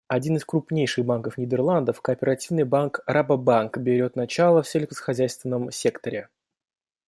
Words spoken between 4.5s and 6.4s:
в сельскохозяйственном секторе.